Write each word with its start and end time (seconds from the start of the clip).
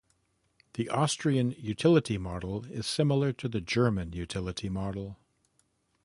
The 0.73 0.89
Austrian 0.89 1.51
utility 1.59 2.17
model 2.17 2.65
is 2.65 2.87
similar 2.87 3.31
to 3.33 3.47
the 3.47 3.61
German 3.61 4.13
utility 4.13 4.67
model. 4.67 5.19